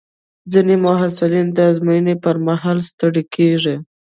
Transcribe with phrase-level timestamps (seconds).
[0.51, 3.75] ځینې محصلین د ازموینو پر مهال ستړي کېږي.